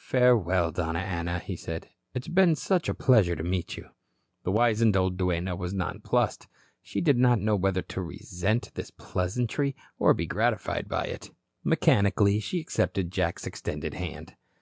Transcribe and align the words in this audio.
"Farewell, 0.00 0.70
Donna 0.72 1.00
Ana," 1.00 1.40
he 1.40 1.54
said. 1.54 1.90
"It's 2.14 2.26
been 2.26 2.56
such 2.56 2.88
a 2.88 2.94
pleasure 2.94 3.36
to 3.36 3.42
meet 3.42 3.76
you." 3.76 3.90
The 4.44 4.50
wizened 4.50 4.96
old 4.96 5.18
duenna 5.18 5.54
was 5.56 5.74
nonplussed. 5.74 6.48
She 6.80 7.02
did 7.02 7.18
not 7.18 7.38
know 7.38 7.54
whether 7.54 7.82
to 7.82 8.00
resent 8.00 8.70
this 8.72 8.90
pleasantry 8.90 9.76
or 9.98 10.14
be 10.14 10.24
gratified 10.24 10.88
by 10.88 11.04
it. 11.04 11.32
Mechanically 11.64 12.40
she 12.40 12.60
accepted 12.60 13.12
Jack's 13.12 13.46
extended 13.46 13.92
hand. 13.92 14.36